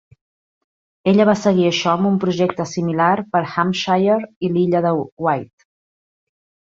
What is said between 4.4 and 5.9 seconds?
i l'Illa de Wight.